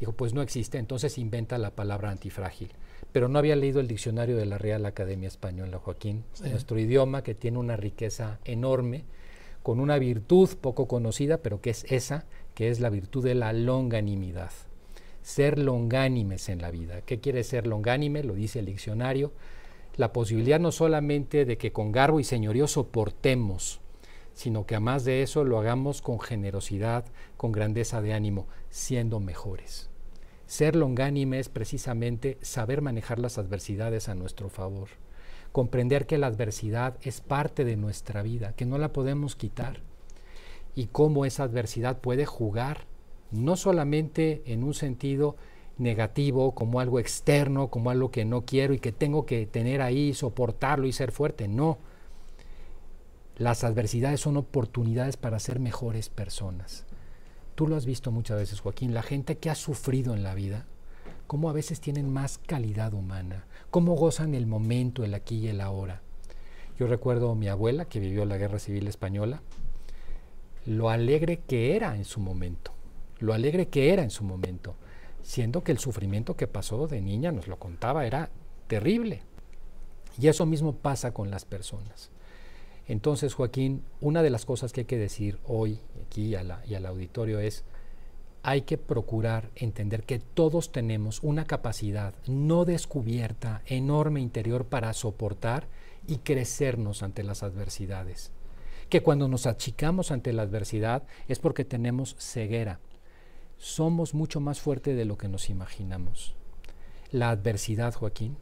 Dijo, 0.00 0.12
pues 0.12 0.34
no 0.34 0.42
existe, 0.42 0.78
entonces 0.78 1.18
inventa 1.18 1.56
la 1.58 1.70
palabra 1.70 2.10
antifrágil. 2.10 2.72
Pero 3.14 3.28
no 3.28 3.38
había 3.38 3.54
leído 3.54 3.78
el 3.78 3.86
diccionario 3.86 4.36
de 4.36 4.44
la 4.44 4.58
Real 4.58 4.84
Academia 4.86 5.28
Española, 5.28 5.78
Joaquín, 5.78 6.24
nuestro 6.42 6.80
idioma 6.80 7.22
que 7.22 7.36
tiene 7.36 7.58
una 7.58 7.76
riqueza 7.76 8.40
enorme, 8.44 9.04
con 9.62 9.78
una 9.78 9.98
virtud 9.98 10.50
poco 10.60 10.88
conocida, 10.88 11.38
pero 11.38 11.60
que 11.60 11.70
es 11.70 11.84
esa, 11.88 12.26
que 12.56 12.70
es 12.70 12.80
la 12.80 12.90
virtud 12.90 13.22
de 13.22 13.36
la 13.36 13.52
longanimidad. 13.52 14.50
Ser 15.22 15.60
longánimes 15.60 16.48
en 16.48 16.60
la 16.60 16.72
vida. 16.72 17.02
¿Qué 17.02 17.20
quiere 17.20 17.44
ser 17.44 17.68
longánime? 17.68 18.24
Lo 18.24 18.34
dice 18.34 18.58
el 18.58 18.66
diccionario 18.66 19.32
la 19.96 20.12
posibilidad 20.12 20.58
no 20.58 20.72
solamente 20.72 21.44
de 21.44 21.56
que 21.56 21.72
con 21.72 21.92
garbo 21.92 22.18
y 22.18 22.24
señorío 22.24 22.66
soportemos, 22.66 23.80
sino 24.32 24.66
que 24.66 24.74
además 24.74 25.04
de 25.04 25.22
eso 25.22 25.44
lo 25.44 25.58
hagamos 25.58 26.02
con 26.02 26.18
generosidad, 26.18 27.04
con 27.36 27.52
grandeza 27.52 28.02
de 28.02 28.12
ánimo, 28.12 28.48
siendo 28.70 29.20
mejores. 29.20 29.90
Ser 30.46 30.76
longánime 30.76 31.38
es 31.38 31.48
precisamente 31.48 32.38
saber 32.42 32.82
manejar 32.82 33.18
las 33.18 33.38
adversidades 33.38 34.08
a 34.08 34.14
nuestro 34.14 34.50
favor, 34.50 34.88
comprender 35.52 36.06
que 36.06 36.18
la 36.18 36.26
adversidad 36.26 36.96
es 37.02 37.20
parte 37.20 37.64
de 37.64 37.76
nuestra 37.76 38.22
vida, 38.22 38.52
que 38.52 38.66
no 38.66 38.76
la 38.76 38.92
podemos 38.92 39.36
quitar, 39.36 39.80
y 40.74 40.86
cómo 40.86 41.24
esa 41.24 41.44
adversidad 41.44 41.98
puede 41.98 42.26
jugar, 42.26 42.86
no 43.30 43.56
solamente 43.56 44.42
en 44.46 44.64
un 44.64 44.74
sentido 44.74 45.36
negativo, 45.78 46.54
como 46.54 46.80
algo 46.80 46.98
externo, 46.98 47.68
como 47.68 47.90
algo 47.90 48.10
que 48.10 48.24
no 48.24 48.44
quiero 48.44 48.74
y 48.74 48.78
que 48.78 48.92
tengo 48.92 49.26
que 49.26 49.46
tener 49.46 49.80
ahí, 49.80 50.14
soportarlo 50.14 50.86
y 50.86 50.92
ser 50.92 51.10
fuerte. 51.10 51.48
No. 51.48 51.78
Las 53.36 53.64
adversidades 53.64 54.20
son 54.20 54.36
oportunidades 54.36 55.16
para 55.16 55.40
ser 55.40 55.58
mejores 55.58 56.08
personas. 56.08 56.84
Tú 57.54 57.66
lo 57.66 57.76
has 57.76 57.86
visto 57.86 58.10
muchas 58.10 58.38
veces, 58.38 58.60
Joaquín, 58.60 58.94
la 58.94 59.02
gente 59.02 59.38
que 59.38 59.50
ha 59.50 59.54
sufrido 59.54 60.14
en 60.14 60.22
la 60.22 60.34
vida, 60.34 60.66
cómo 61.26 61.50
a 61.50 61.52
veces 61.52 61.80
tienen 61.80 62.12
más 62.12 62.38
calidad 62.38 62.94
humana, 62.94 63.46
cómo 63.70 63.94
gozan 63.94 64.34
el 64.34 64.46
momento, 64.46 65.04
el 65.04 65.14
aquí 65.14 65.36
y 65.36 65.48
el 65.48 65.60
ahora. 65.60 66.02
Yo 66.78 66.86
recuerdo 66.86 67.30
a 67.30 67.34
mi 67.34 67.48
abuela 67.48 67.84
que 67.84 68.00
vivió 68.00 68.24
la 68.24 68.36
Guerra 68.36 68.58
Civil 68.58 68.88
Española, 68.88 69.42
lo 70.66 70.90
alegre 70.90 71.40
que 71.46 71.76
era 71.76 71.96
en 71.96 72.04
su 72.04 72.20
momento, 72.20 72.72
lo 73.20 73.32
alegre 73.32 73.68
que 73.68 73.92
era 73.92 74.02
en 74.02 74.10
su 74.10 74.24
momento 74.24 74.74
siendo 75.24 75.64
que 75.64 75.72
el 75.72 75.78
sufrimiento 75.78 76.36
que 76.36 76.46
pasó 76.46 76.86
de 76.86 77.00
niña, 77.00 77.32
nos 77.32 77.48
lo 77.48 77.58
contaba, 77.58 78.06
era 78.06 78.30
terrible. 78.68 79.22
Y 80.20 80.28
eso 80.28 80.46
mismo 80.46 80.76
pasa 80.76 81.12
con 81.12 81.30
las 81.30 81.44
personas. 81.44 82.10
Entonces, 82.86 83.34
Joaquín, 83.34 83.82
una 84.00 84.22
de 84.22 84.30
las 84.30 84.44
cosas 84.44 84.72
que 84.72 84.82
hay 84.82 84.86
que 84.86 84.98
decir 84.98 85.38
hoy 85.46 85.80
aquí 86.06 86.34
y 86.34 86.74
al 86.74 86.86
auditorio 86.86 87.40
es, 87.40 87.64
hay 88.42 88.62
que 88.62 88.76
procurar 88.76 89.50
entender 89.54 90.02
que 90.02 90.18
todos 90.18 90.70
tenemos 90.70 91.22
una 91.22 91.46
capacidad 91.46 92.14
no 92.26 92.66
descubierta, 92.66 93.62
enorme 93.64 94.20
interior 94.20 94.66
para 94.66 94.92
soportar 94.92 95.66
y 96.06 96.18
crecernos 96.18 97.02
ante 97.02 97.22
las 97.22 97.42
adversidades. 97.42 98.32
Que 98.90 99.02
cuando 99.02 99.28
nos 99.28 99.46
achicamos 99.46 100.10
ante 100.10 100.34
la 100.34 100.42
adversidad 100.42 101.04
es 101.26 101.38
porque 101.38 101.64
tenemos 101.64 102.16
ceguera, 102.18 102.80
somos 103.56 104.12
mucho 104.12 104.40
más 104.40 104.60
fuertes 104.60 104.94
de 104.94 105.06
lo 105.06 105.16
que 105.16 105.28
nos 105.28 105.48
imaginamos. 105.48 106.34
La 107.12 107.30
adversidad, 107.30 107.94
Joaquín, 107.94 108.36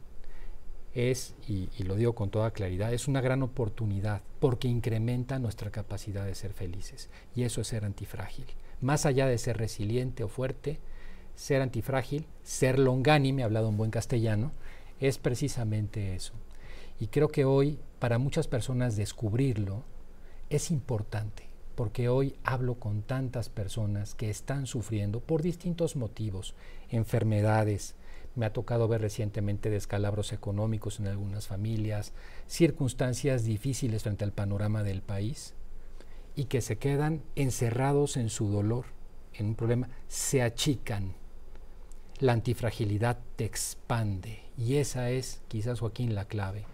es, 0.93 1.33
y, 1.47 1.69
lo 1.83 1.95
digo 1.95 2.13
con 2.13 2.29
toda 2.29 2.51
claridad, 2.51 2.93
es 2.93 3.07
una 3.07 3.21
gran 3.21 3.41
oportunidad 3.43 4.21
porque 4.39 4.67
incrementa 4.67 5.39
nuestra 5.39 5.71
capacidad 5.71 6.25
de 6.25 6.35
ser 6.35 6.53
felices. 6.53 7.09
Y 7.35 7.43
eso 7.43 7.61
es 7.61 7.67
ser 7.67 7.85
antifrágil. 7.85 8.45
Más 8.81 9.05
allá 9.05 9.27
de 9.27 9.37
ser 9.37 9.57
resiliente 9.57 10.23
o 10.23 10.27
fuerte, 10.27 10.79
ser 11.35 11.61
antifrágil, 11.61 12.25
ser 12.43 12.77
longánime, 12.77 13.43
hablado 13.43 13.69
en 13.69 13.77
buen 13.77 13.91
castellano, 13.91 14.51
es 14.99 15.17
precisamente 15.17 16.15
eso. 16.15 16.33
Y 16.99 17.07
creo 17.07 17.29
que 17.29 17.45
hoy, 17.45 17.79
para 17.99 18.19
muchas 18.19 18.47
personas, 18.47 18.95
descubrirlo 18.95 19.83
es 20.49 20.69
importante, 20.69 21.49
porque 21.75 22.07
hoy 22.07 22.35
hablo 22.43 22.75
con 22.75 23.01
tantas 23.01 23.49
personas 23.49 24.13
que 24.13 24.29
están 24.29 24.67
sufriendo 24.67 25.19
por 25.19 25.41
distintos 25.41 25.95
motivos, 25.95 26.53
enfermedades, 26.89 27.95
me 28.35 28.45
ha 28.45 28.53
tocado 28.53 28.87
ver 28.87 29.01
recientemente 29.01 29.69
descalabros 29.69 30.33
económicos 30.33 30.99
en 30.99 31.07
algunas 31.07 31.47
familias, 31.47 32.13
circunstancias 32.47 33.43
difíciles 33.43 34.03
frente 34.03 34.23
al 34.23 34.31
panorama 34.31 34.83
del 34.83 35.01
país 35.01 35.53
y 36.35 36.45
que 36.45 36.61
se 36.61 36.77
quedan 36.77 37.21
encerrados 37.35 38.17
en 38.17 38.29
su 38.29 38.49
dolor, 38.49 38.85
en 39.33 39.47
un 39.47 39.55
problema, 39.55 39.89
se 40.07 40.41
achican. 40.41 41.13
La 42.19 42.33
antifragilidad 42.33 43.19
te 43.35 43.45
expande 43.45 44.39
y 44.57 44.75
esa 44.75 45.09
es, 45.09 45.41
quizás 45.47 45.79
Joaquín, 45.79 46.15
la 46.15 46.25
clave. 46.25 46.65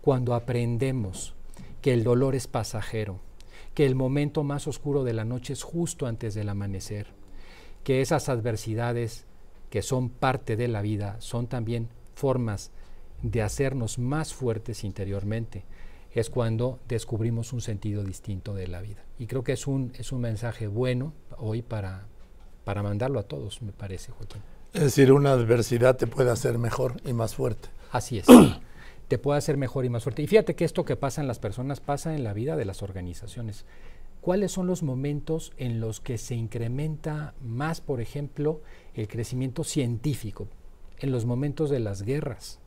Cuando 0.00 0.34
aprendemos 0.34 1.34
que 1.80 1.92
el 1.92 2.04
dolor 2.04 2.34
es 2.34 2.46
pasajero, 2.46 3.20
que 3.74 3.86
el 3.86 3.94
momento 3.94 4.42
más 4.42 4.66
oscuro 4.66 5.04
de 5.04 5.12
la 5.12 5.24
noche 5.24 5.52
es 5.52 5.62
justo 5.62 6.06
antes 6.06 6.34
del 6.34 6.48
amanecer, 6.48 7.08
que 7.82 8.00
esas 8.00 8.28
adversidades 8.28 9.26
que 9.74 9.82
son 9.82 10.08
parte 10.08 10.54
de 10.54 10.68
la 10.68 10.82
vida, 10.82 11.16
son 11.18 11.48
también 11.48 11.88
formas 12.14 12.70
de 13.22 13.42
hacernos 13.42 13.98
más 13.98 14.32
fuertes 14.32 14.84
interiormente, 14.84 15.64
es 16.12 16.30
cuando 16.30 16.78
descubrimos 16.86 17.52
un 17.52 17.60
sentido 17.60 18.04
distinto 18.04 18.54
de 18.54 18.68
la 18.68 18.80
vida. 18.80 19.02
Y 19.18 19.26
creo 19.26 19.42
que 19.42 19.50
es 19.50 19.66
un, 19.66 19.90
es 19.98 20.12
un 20.12 20.20
mensaje 20.20 20.68
bueno 20.68 21.12
hoy 21.38 21.62
para, 21.62 22.06
para 22.62 22.84
mandarlo 22.84 23.18
a 23.18 23.24
todos, 23.24 23.62
me 23.62 23.72
parece, 23.72 24.12
Joaquín. 24.12 24.42
Es 24.74 24.82
decir, 24.82 25.10
una 25.10 25.32
adversidad 25.32 25.96
te 25.96 26.06
puede 26.06 26.30
hacer 26.30 26.56
mejor 26.56 27.00
y 27.04 27.12
más 27.12 27.34
fuerte. 27.34 27.68
Así 27.90 28.18
es. 28.18 28.26
te 29.08 29.18
puede 29.18 29.38
hacer 29.38 29.56
mejor 29.56 29.84
y 29.84 29.88
más 29.88 30.04
fuerte. 30.04 30.22
Y 30.22 30.28
fíjate 30.28 30.54
que 30.54 30.64
esto 30.64 30.84
que 30.84 30.94
pasa 30.94 31.20
en 31.20 31.26
las 31.26 31.40
personas 31.40 31.80
pasa 31.80 32.14
en 32.14 32.22
la 32.22 32.32
vida 32.32 32.54
de 32.54 32.64
las 32.64 32.84
organizaciones. 32.84 33.64
¿Cuáles 34.24 34.52
son 34.52 34.66
los 34.66 34.82
momentos 34.82 35.52
en 35.58 35.80
los 35.80 36.00
que 36.00 36.16
se 36.16 36.34
incrementa 36.34 37.34
más, 37.42 37.82
por 37.82 38.00
ejemplo, 38.00 38.62
el 38.94 39.06
crecimiento 39.06 39.64
científico? 39.64 40.48
En 40.98 41.12
los 41.12 41.26
momentos 41.26 41.68
de 41.68 41.78
las 41.78 42.00
guerras. 42.00 42.58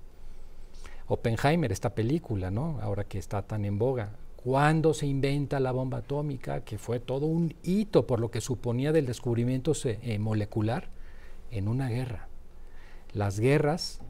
Oppenheimer, 1.07 1.71
esta 1.71 1.95
película, 1.95 2.51
¿no? 2.51 2.77
Ahora 2.79 3.05
que 3.05 3.17
está 3.17 3.41
tan 3.41 3.65
en 3.65 3.79
boga. 3.79 4.11
Cuando 4.35 4.93
se 4.93 5.07
inventa 5.07 5.59
la 5.59 5.71
bomba 5.71 5.97
atómica, 5.97 6.63
que 6.63 6.77
fue 6.77 6.99
todo 6.99 7.25
un 7.25 7.55
hito 7.63 8.05
por 8.05 8.19
lo 8.19 8.29
que 8.29 8.39
suponía 8.39 8.91
del 8.91 9.07
descubrimiento 9.07 9.71
eh, 9.83 10.19
molecular 10.19 10.89
en 11.49 11.69
una 11.69 11.89
guerra. 11.89 12.27
Las 13.13 13.39
guerras, 13.39 14.01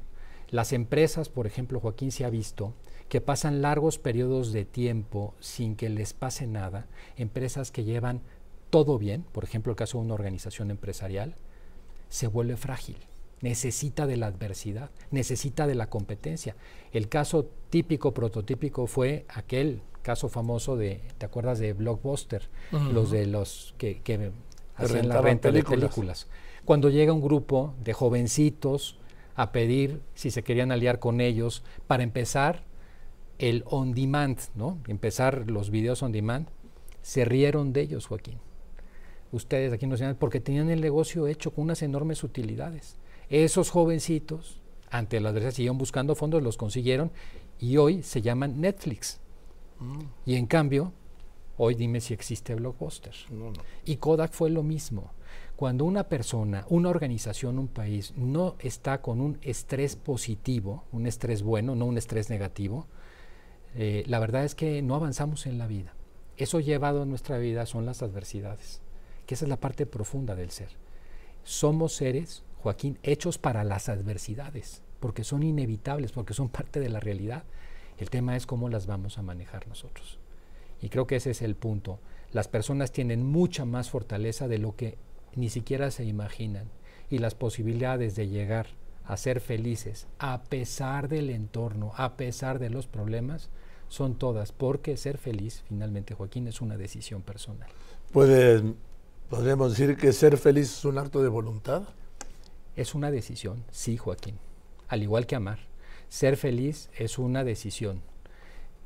las 0.49 0.73
empresas, 0.73 1.29
por 1.29 1.47
ejemplo, 1.47 1.79
Joaquín 1.79 2.11
se 2.11 2.25
ha 2.25 2.29
visto 2.29 2.73
que 3.09 3.21
pasan 3.21 3.61
largos 3.61 3.97
periodos 3.99 4.51
de 4.51 4.65
tiempo 4.65 5.33
sin 5.39 5.75
que 5.75 5.89
les 5.89 6.13
pase 6.13 6.47
nada, 6.47 6.87
empresas 7.15 7.71
que 7.71 7.83
llevan 7.83 8.21
todo 8.69 8.97
bien, 8.97 9.23
por 9.31 9.43
ejemplo 9.43 9.71
el 9.71 9.77
caso 9.77 9.97
de 9.97 10.05
una 10.05 10.13
organización 10.13 10.71
empresarial, 10.71 11.35
se 12.09 12.27
vuelve 12.27 12.57
frágil, 12.57 12.97
necesita 13.41 14.07
de 14.07 14.17
la 14.17 14.27
adversidad, 14.27 14.89
necesita 15.11 15.67
de 15.67 15.75
la 15.75 15.89
competencia. 15.89 16.55
El 16.91 17.07
caso 17.07 17.49
típico, 17.69 18.13
prototípico 18.13 18.87
fue 18.87 19.25
aquel 19.29 19.81
caso 20.01 20.29
famoso 20.29 20.77
de, 20.77 21.01
¿te 21.17 21.25
acuerdas 21.25 21.59
de 21.59 21.73
Blockbuster? 21.73 22.49
Los 22.71 23.11
de 23.11 23.25
los 23.25 23.73
que, 23.77 24.01
que 24.01 24.31
hacían 24.75 25.09
la 25.09 25.21
renta 25.21 25.51
de 25.51 25.63
películas. 25.63 26.27
Cuando 26.65 26.89
llega 26.89 27.13
un 27.13 27.21
grupo 27.21 27.73
de 27.83 27.93
jovencitos 27.93 28.97
a 29.35 29.51
pedir 29.51 30.01
si 30.15 30.31
se 30.31 30.43
querían 30.43 30.71
aliar 30.71 30.99
con 30.99 31.21
ellos 31.21 31.63
para 31.87 32.03
empezar 32.03 32.63
el 33.39 33.63
on 33.67 33.93
demand, 33.93 34.39
¿no? 34.55 34.79
Empezar 34.87 35.49
los 35.49 35.69
videos 35.69 36.03
on 36.03 36.11
demand, 36.11 36.47
se 37.01 37.25
rieron 37.25 37.73
de 37.73 37.81
ellos, 37.81 38.07
Joaquín. 38.07 38.39
Ustedes 39.31 39.73
aquí 39.73 39.87
no 39.87 39.97
se 39.97 40.15
porque 40.15 40.39
tenían 40.39 40.69
el 40.69 40.81
negocio 40.81 41.27
hecho 41.27 41.51
con 41.51 41.65
unas 41.65 41.81
enormes 41.81 42.23
utilidades. 42.23 42.97
Esos 43.29 43.69
jovencitos, 43.69 44.61
ante 44.89 45.19
la 45.19 45.29
adversidad, 45.29 45.51
siguieron 45.51 45.77
buscando 45.77 46.15
fondos, 46.15 46.41
los 46.41 46.57
consiguieron 46.57 47.11
y 47.59 47.77
hoy 47.77 48.03
se 48.03 48.21
llaman 48.21 48.61
Netflix. 48.61 49.19
Mm. 49.79 49.99
Y 50.25 50.35
en 50.35 50.45
cambio, 50.45 50.93
hoy 51.57 51.75
dime 51.75 51.99
si 51.99 52.13
existe 52.13 52.55
Blockbuster. 52.55 53.13
Y 53.85 53.97
Kodak 53.97 54.31
fue 54.31 54.49
lo 54.49 54.63
mismo. 54.63 55.11
Cuando 55.55 55.85
una 55.85 56.03
persona, 56.03 56.65
una 56.69 56.89
organización, 56.89 57.57
un 57.57 57.67
país 57.67 58.13
no 58.15 58.55
está 58.59 59.01
con 59.01 59.19
un 59.19 59.39
estrés 59.41 59.95
positivo, 59.95 60.83
un 60.91 61.07
estrés 61.07 61.41
bueno, 61.41 61.75
no 61.75 61.85
un 61.85 61.97
estrés 61.97 62.29
negativo, 62.29 62.87
eh, 63.79 64.03
la 64.07 64.17
verdad 64.17 64.43
es 64.43 64.55
que 64.55 64.81
no 64.81 64.95
avanzamos 64.95 65.45
en 65.45 65.59
la 65.59 65.67
vida. 65.67 65.93
Eso 66.35 66.59
llevado 66.59 67.03
a 67.03 67.05
nuestra 67.05 67.37
vida 67.37 67.67
son 67.67 67.85
las 67.85 68.01
adversidades, 68.01 68.81
que 69.27 69.35
esa 69.35 69.45
es 69.45 69.49
la 69.49 69.59
parte 69.59 69.85
profunda 69.85 70.35
del 70.35 70.49
ser. 70.49 70.69
Somos 71.43 71.93
seres, 71.93 72.43
Joaquín, 72.57 72.97
hechos 73.03 73.37
para 73.37 73.63
las 73.63 73.87
adversidades, 73.87 74.81
porque 74.99 75.23
son 75.23 75.43
inevitables, 75.43 76.11
porque 76.11 76.33
son 76.33 76.49
parte 76.49 76.79
de 76.79 76.89
la 76.89 76.99
realidad. 76.99 77.43
El 77.99 78.09
tema 78.09 78.35
es 78.35 78.47
cómo 78.47 78.67
las 78.67 78.87
vamos 78.87 79.19
a 79.19 79.21
manejar 79.21 79.67
nosotros. 79.67 80.17
Y 80.81 80.89
creo 80.89 81.05
que 81.05 81.17
ese 81.17 81.31
es 81.31 81.43
el 81.43 81.55
punto. 81.55 81.99
Las 82.31 82.47
personas 82.47 82.91
tienen 82.91 83.23
mucha 83.23 83.63
más 83.65 83.91
fortaleza 83.91 84.47
de 84.47 84.57
lo 84.57 84.75
que 84.75 84.97
ni 85.35 85.49
siquiera 85.49 85.91
se 85.91 86.03
imaginan 86.03 86.67
y 87.11 87.19
las 87.19 87.35
posibilidades 87.35 88.15
de 88.15 88.27
llegar 88.27 88.67
a 89.07 89.17
ser 89.17 89.39
felices 89.39 90.07
a 90.19 90.43
pesar 90.43 91.07
del 91.07 91.29
entorno, 91.29 91.93
a 91.95 92.17
pesar 92.17 92.59
de 92.59 92.69
los 92.69 92.87
problemas, 92.87 93.49
son 93.87 94.15
todas, 94.15 94.51
porque 94.51 94.97
ser 94.97 95.17
feliz, 95.17 95.63
finalmente, 95.67 96.13
Joaquín, 96.13 96.47
es 96.47 96.61
una 96.61 96.77
decisión 96.77 97.21
personal. 97.21 97.69
¿Puede, 98.11 98.73
¿Podríamos 99.29 99.71
decir 99.71 99.95
que 99.95 100.11
ser 100.11 100.37
feliz 100.37 100.77
es 100.79 100.85
un 100.85 100.97
acto 100.97 101.23
de 101.23 101.29
voluntad? 101.29 101.83
Es 102.75 102.95
una 102.95 103.09
decisión, 103.09 103.63
sí, 103.71 103.97
Joaquín, 103.97 104.35
al 104.89 105.03
igual 105.03 105.25
que 105.25 105.35
amar. 105.35 105.59
Ser 106.09 106.35
feliz 106.35 106.89
es 106.97 107.17
una 107.17 107.43
decisión. 107.43 108.01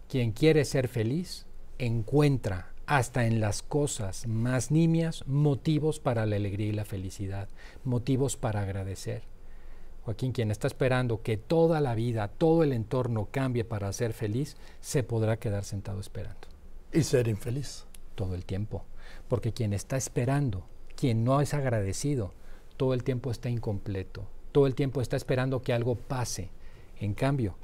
Quien 0.08 0.32
quiere 0.32 0.66
ser 0.66 0.88
feliz 0.88 1.46
encuentra 1.80 2.72
hasta 2.86 3.26
en 3.26 3.40
las 3.40 3.64
cosas 3.64 4.28
más 4.28 4.70
nimias 4.70 5.26
motivos 5.28 6.00
para 6.00 6.26
la 6.26 6.36
alegría 6.36 6.68
y 6.68 6.74
la 6.74 6.86
felicidad, 6.86 7.48
motivos 7.84 8.38
para 8.38 8.62
agradecer. 8.62 9.31
Joaquín, 10.04 10.32
quien 10.32 10.50
está 10.50 10.68
esperando 10.68 11.22
que 11.22 11.38
toda 11.38 11.80
la 11.80 11.94
vida, 11.94 12.28
todo 12.28 12.64
el 12.64 12.74
entorno 12.74 13.28
cambie 13.32 13.64
para 13.64 13.92
ser 13.94 14.14
feliz, 14.14 14.58
se 14.80 15.04
podrá 15.04 15.38
quedar 15.38 15.64
sentado 15.64 16.00
esperando. 16.00 16.48
Y 16.92 17.04
ser 17.04 17.28
infeliz. 17.28 17.86
Todo 18.16 18.36
el 18.36 18.46
tiempo. 18.46 18.84
Porque 19.28 19.54
quien 19.54 19.74
está 19.74 19.98
esperando, 19.98 20.66
quien 20.96 21.24
no 21.24 21.40
es 21.42 21.54
agradecido, 21.54 22.34
todo 22.78 22.94
el 22.94 23.04
tiempo 23.04 23.32
está 23.32 23.50
incompleto. 23.50 24.28
Todo 24.52 24.68
el 24.68 24.76
tiempo 24.76 25.02
está 25.02 25.16
esperando 25.16 25.62
que 25.62 25.74
algo 25.74 25.96
pase. 25.96 26.50
En 27.00 27.14
cambio, 27.14 27.56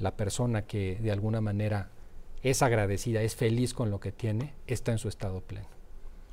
la 0.00 0.16
persona 0.16 0.62
que 0.62 0.98
de 1.00 1.12
alguna 1.12 1.40
manera 1.40 1.90
es 2.42 2.62
agradecida, 2.62 3.22
es 3.22 3.34
feliz 3.34 3.72
con 3.72 3.90
lo 3.90 4.00
que 4.00 4.12
tiene, 4.12 4.52
está 4.66 4.92
en 4.92 4.98
su 4.98 5.08
estado 5.08 5.40
pleno. 5.40 5.68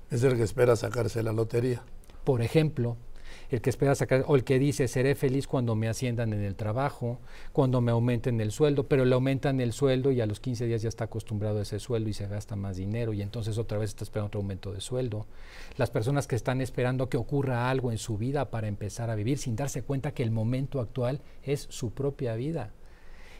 Es 0.09 0.23
el 0.23 0.35
que 0.35 0.43
espera 0.43 0.75
sacarse 0.75 1.23
la 1.23 1.31
lotería. 1.31 1.83
Por 2.25 2.41
ejemplo, 2.41 2.97
el 3.49 3.61
que 3.61 3.69
espera 3.69 3.95
sacar, 3.95 4.23
o 4.27 4.35
el 4.35 4.43
que 4.43 4.59
dice, 4.59 4.87
seré 4.87 5.15
feliz 5.15 5.47
cuando 5.47 5.75
me 5.75 5.87
asciendan 5.87 6.33
en 6.33 6.41
el 6.41 6.55
trabajo, 6.55 7.19
cuando 7.53 7.81
me 7.81 7.91
aumenten 7.91 8.39
el 8.41 8.51
sueldo, 8.51 8.87
pero 8.87 9.05
le 9.05 9.13
aumentan 9.13 9.59
el 9.61 9.73
sueldo 9.73 10.11
y 10.11 10.21
a 10.21 10.25
los 10.25 10.39
15 10.39 10.65
días 10.65 10.81
ya 10.81 10.89
está 10.89 11.05
acostumbrado 11.05 11.59
a 11.59 11.61
ese 11.63 11.79
sueldo 11.79 12.09
y 12.09 12.13
se 12.13 12.27
gasta 12.27 12.55
más 12.55 12.77
dinero 12.77 13.13
y 13.13 13.21
entonces 13.21 13.57
otra 13.57 13.77
vez 13.77 13.89
está 13.89 14.03
esperando 14.03 14.27
otro 14.27 14.41
aumento 14.41 14.71
de 14.71 14.81
sueldo. 14.81 15.25
Las 15.77 15.89
personas 15.89 16.27
que 16.27 16.35
están 16.35 16.61
esperando 16.61 17.09
que 17.09 17.17
ocurra 17.17 17.69
algo 17.69 17.91
en 17.91 17.97
su 17.97 18.17
vida 18.17 18.49
para 18.49 18.67
empezar 18.67 19.09
a 19.09 19.15
vivir 19.15 19.37
sin 19.37 19.55
darse 19.55 19.83
cuenta 19.83 20.13
que 20.13 20.23
el 20.23 20.31
momento 20.31 20.79
actual 20.79 21.21
es 21.43 21.67
su 21.69 21.91
propia 21.91 22.35
vida 22.35 22.71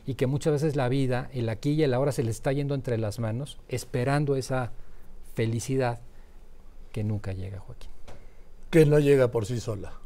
y 0.06 0.16
que 0.16 0.28
muchas 0.28 0.54
veces 0.54 0.76
la 0.76 0.90
vida, 0.90 1.30
el 1.34 1.50
aquí 1.50 1.72
y 1.72 1.84
el 1.84 1.94
ahora 1.94 2.12
se 2.12 2.24
le 2.24 2.32
está 2.32 2.52
yendo 2.52 2.76
entre 2.76 2.98
las 2.98 3.20
manos, 3.20 3.60
esperando 3.68 4.36
esa 4.36 4.72
felicidad 5.36 6.00
que 6.92 7.04
nunca 7.04 7.34
llega, 7.34 7.60
Joaquín. 7.60 7.90
Que 8.72 8.86
no 8.88 8.98
llega 8.98 9.30
por 9.30 9.46
sí 9.46 9.60
sola 9.60 10.02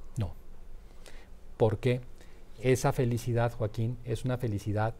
porque 1.57 2.01
esa 2.61 2.91
felicidad, 2.91 3.53
Joaquín, 3.53 3.97
es 4.05 4.25
una 4.25 4.37
felicidad 4.37 4.95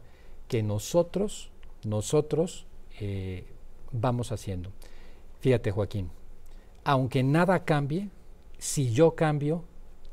que 0.48 0.62
nosotros, 0.62 1.50
nosotros 1.84 2.66
eh, 3.00 3.46
vamos 3.92 4.32
haciendo. 4.32 4.70
Fíjate, 5.40 5.70
Joaquín, 5.70 6.10
aunque 6.84 7.22
nada 7.22 7.64
cambie, 7.64 8.10
si 8.58 8.92
yo 8.92 9.14
cambio, 9.14 9.64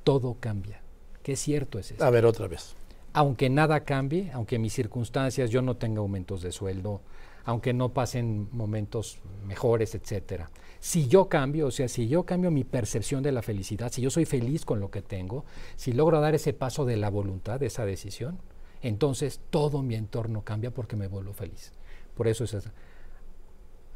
todo 0.03 0.37
cambia. 0.39 0.81
Qué 1.21 1.35
cierto 1.35 1.79
es 1.79 1.91
eso. 1.91 2.03
A 2.03 2.09
ver, 2.09 2.25
otra 2.25 2.47
vez. 2.47 2.75
Aunque 3.13 3.49
nada 3.49 3.83
cambie, 3.83 4.31
aunque 4.33 4.59
mis 4.59 4.73
circunstancias, 4.73 5.49
yo 5.49 5.61
no 5.61 5.77
tenga 5.77 5.99
aumentos 5.99 6.41
de 6.41 6.51
sueldo, 6.51 7.01
aunque 7.45 7.73
no 7.73 7.89
pasen 7.89 8.47
momentos 8.51 9.19
mejores, 9.45 9.95
etcétera. 9.95 10.49
Si 10.79 11.07
yo 11.07 11.29
cambio, 11.29 11.67
o 11.67 11.71
sea, 11.71 11.87
si 11.87 12.07
yo 12.07 12.23
cambio 12.23 12.51
mi 12.51 12.63
percepción 12.63 13.23
de 13.23 13.31
la 13.31 13.41
felicidad, 13.41 13.91
si 13.91 14.01
yo 14.01 14.09
soy 14.09 14.25
feliz 14.25 14.65
con 14.65 14.79
lo 14.79 14.91
que 14.91 15.01
tengo, 15.01 15.45
si 15.75 15.93
logro 15.93 16.19
dar 16.19 16.35
ese 16.35 16.53
paso 16.53 16.85
de 16.85 16.97
la 16.97 17.09
voluntad, 17.09 17.59
de 17.59 17.67
esa 17.67 17.85
decisión, 17.85 18.39
entonces 18.81 19.39
todo 19.49 19.81
mi 19.81 19.95
entorno 19.95 20.43
cambia 20.43 20.71
porque 20.71 20.95
me 20.95 21.07
vuelvo 21.07 21.33
feliz. 21.33 21.71
Por 22.15 22.27
eso 22.27 22.43
es, 22.43 22.69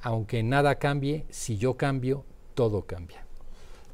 aunque 0.02 0.44
nada 0.44 0.76
cambie, 0.76 1.26
si 1.30 1.58
yo 1.58 1.76
cambio, 1.76 2.26
todo 2.54 2.86
cambia. 2.86 3.26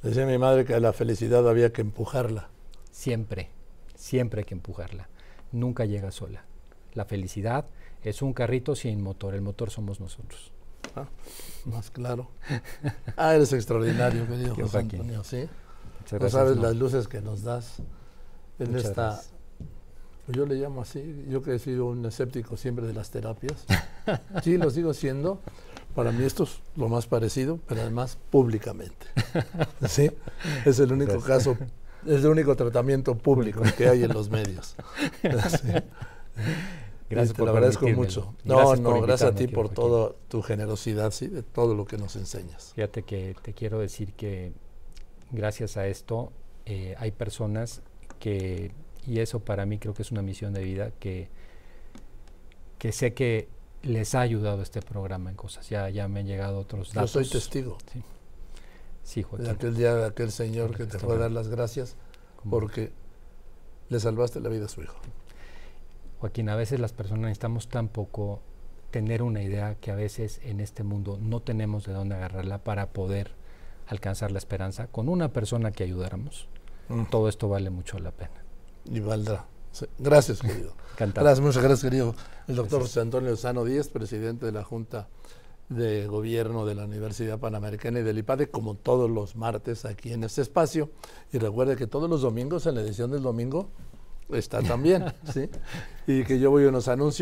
Decía 0.03 0.25
mi 0.25 0.37
madre 0.37 0.65
que 0.65 0.79
la 0.79 0.93
felicidad 0.93 1.47
había 1.47 1.73
que 1.73 1.81
empujarla. 1.81 2.49
Siempre, 2.91 3.49
siempre 3.95 4.41
hay 4.41 4.45
que 4.45 4.53
empujarla. 4.53 5.09
Nunca 5.51 5.85
llega 5.85 6.11
sola. 6.11 6.45
La 6.93 7.05
felicidad 7.05 7.65
es 8.03 8.21
un 8.21 8.33
carrito 8.33 8.75
sin 8.75 9.01
motor, 9.01 9.33
el 9.33 9.41
motor 9.41 9.69
somos 9.69 9.99
nosotros. 9.99 10.51
Ah, 10.95 11.07
más 11.65 11.89
claro. 11.89 12.29
Ah, 13.17 13.33
eres 13.33 13.53
extraordinario, 13.53 14.27
querido 14.27 14.55
José 14.55 14.77
Antonio, 14.79 15.23
¿sí? 15.23 15.47
no 16.19 16.29
sabes 16.29 16.57
las 16.57 16.75
luces 16.75 17.07
que 17.07 17.21
nos 17.21 17.43
das 17.43 17.77
en 18.59 18.75
esta... 18.75 19.21
Pues 20.25 20.37
yo 20.37 20.45
le 20.45 20.55
llamo 20.55 20.81
así, 20.81 21.25
yo 21.29 21.41
que 21.41 21.55
he 21.55 21.59
sido 21.59 21.87
un 21.87 22.05
escéptico 22.05 22.55
siempre 22.55 22.87
de 22.87 22.93
las 22.93 23.09
terapias. 23.09 23.65
sí, 24.41 24.57
lo 24.57 24.69
sigo 24.69 24.93
siendo. 24.93 25.41
Para 25.95 26.13
mí 26.13 26.23
esto 26.23 26.43
es 26.43 26.59
lo 26.77 26.87
más 26.87 27.07
parecido, 27.07 27.59
pero 27.67 27.81
además 27.81 28.17
públicamente. 28.31 29.05
¿Sí? 29.87 30.11
Es 30.63 30.79
el 30.79 30.93
único 30.93 31.19
caso, 31.19 31.57
es 32.05 32.23
el 32.23 32.27
único 32.27 32.55
tratamiento 32.55 33.15
público 33.15 33.63
que 33.77 33.89
hay 33.89 34.03
en 34.03 34.13
los 34.13 34.29
medios. 34.29 34.75
Gracias 37.09 37.35
te 37.35 37.43
lo 37.43 37.51
agradezco 37.51 37.87
mucho. 37.89 38.33
No, 38.43 38.75
no, 38.75 39.01
gracias 39.01 39.31
a 39.31 39.35
ti 39.35 39.47
por 39.47 39.69
toda 39.69 40.13
tu 40.29 40.41
generosidad, 40.41 41.11
sí, 41.11 41.27
de 41.27 41.43
todo 41.43 41.75
lo 41.75 41.85
que 41.85 41.97
nos 41.97 42.15
enseñas. 42.15 42.73
Fíjate 42.75 43.03
que 43.03 43.35
te 43.41 43.53
quiero 43.53 43.79
decir 43.79 44.13
que 44.13 44.53
gracias 45.31 45.77
a 45.77 45.87
esto 45.87 46.31
eh, 46.65 46.95
hay 46.97 47.11
personas 47.11 47.81
que, 48.19 48.71
y 49.05 49.19
eso 49.19 49.39
para 49.39 49.65
mí 49.65 49.79
creo 49.79 49.93
que 49.93 50.01
es 50.01 50.11
una 50.11 50.21
misión 50.21 50.53
de 50.53 50.63
vida, 50.63 50.91
que, 50.99 51.29
que 52.79 52.91
sé 52.91 53.13
que 53.13 53.47
les 53.83 54.15
ha 54.15 54.21
ayudado 54.21 54.61
este 54.61 54.81
programa 54.81 55.29
en 55.29 55.35
cosas. 55.35 55.69
Ya, 55.69 55.89
ya 55.89 56.07
me 56.07 56.21
han 56.21 56.27
llegado 56.27 56.59
otros 56.59 56.93
datos. 56.93 57.13
Yo 57.13 57.23
soy 57.23 57.29
testigo. 57.29 57.77
Sí, 57.91 58.01
sí 59.03 59.23
Joaquín. 59.23 59.45
De 59.45 59.51
aquel 59.51 59.75
día 59.75 59.93
de 59.93 60.05
aquel 60.05 60.31
señor 60.31 60.75
que 60.75 60.85
te 60.85 60.97
fue 60.99 61.15
a 61.15 61.17
dar 61.17 61.31
las 61.31 61.49
gracias 61.49 61.95
porque 62.49 62.91
le 63.89 63.99
salvaste 63.99 64.39
la 64.39 64.49
vida 64.49 64.65
a 64.65 64.69
su 64.69 64.81
hijo. 64.81 64.95
Joaquín, 66.23 66.47
a 66.47 66.55
veces 66.55 66.79
las 66.79 66.93
personas 66.93 67.23
necesitamos 67.23 67.67
tan 67.67 67.89
poco 67.89 68.39
tener 68.91 69.23
una 69.23 69.43
idea 69.43 69.75
que 69.75 69.91
a 69.91 69.95
veces 69.95 70.39
en 70.41 70.61
este 70.61 70.83
mundo 70.83 71.19
no 71.21 71.41
tenemos 71.41 71.85
de 71.85 71.91
dónde 71.91 72.15
agarrarla 72.15 72.63
para 72.63 72.93
poder 72.93 73.31
alcanzar 73.87 74.31
la 74.31 74.37
esperanza. 74.37 74.87
Con 74.87 75.09
una 75.09 75.33
persona 75.33 75.73
que 75.73 75.83
ayudáramos, 75.83 76.47
mm. 76.87 77.07
todo 77.11 77.27
esto 77.27 77.49
vale 77.49 77.71
mucho 77.71 77.99
la 77.99 78.11
pena. 78.11 78.41
Y 78.85 79.01
valdrá. 79.01 79.47
Gracias, 79.99 80.39
querido. 80.41 80.71
Gracias, 80.97 81.41
muchas 81.41 81.61
gracias, 81.61 81.83
querido. 81.83 82.15
El 82.47 82.55
doctor 82.55 82.83
José 82.83 83.01
Antonio 83.01 83.35
Sano 83.35 83.65
Díez, 83.65 83.89
presidente 83.89 84.45
de 84.45 84.53
la 84.53 84.63
Junta 84.63 85.09
de 85.67 86.07
Gobierno 86.07 86.65
de 86.65 86.75
la 86.75 86.85
Universidad 86.85 87.37
Panamericana 87.37 87.99
y 87.99 88.03
del 88.03 88.19
IPADE, 88.19 88.49
como 88.49 88.75
todos 88.75 89.11
los 89.11 89.35
martes 89.35 89.83
aquí 89.83 90.13
en 90.13 90.23
este 90.23 90.41
espacio. 90.41 90.89
Y 91.33 91.39
recuerde 91.39 91.75
que 91.75 91.85
todos 91.85 92.09
los 92.09 92.21
domingos, 92.21 92.65
en 92.65 92.75
la 92.75 92.81
edición 92.81 93.11
del 93.11 93.23
domingo, 93.23 93.67
está 94.29 94.61
también, 94.61 95.05
¿sí? 95.33 95.49
Y 96.07 96.23
que 96.23 96.39
yo 96.39 96.51
voy 96.51 96.65
a 96.65 96.69
unos 96.69 96.87
anuncios. 96.87 97.21